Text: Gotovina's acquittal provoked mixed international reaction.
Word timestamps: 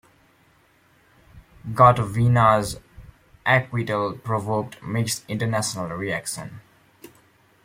Gotovina's 1.73 2.79
acquittal 3.45 4.13
provoked 4.17 4.81
mixed 4.81 5.23
international 5.27 5.89
reaction. 5.95 6.61